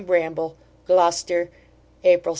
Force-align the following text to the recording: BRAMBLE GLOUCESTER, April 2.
BRAMBLE 0.03 0.57
GLOUCESTER, 0.87 1.51
April 2.03 2.29
2. 2.29 2.29